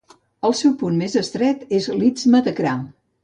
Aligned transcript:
El 0.47 0.55
seu 0.59 0.71
punt 0.79 0.95
més 1.01 1.17
estret 1.21 1.61
és 1.81 1.91
l'istme 1.99 2.43
de 2.49 2.57
Kra. 2.61 2.73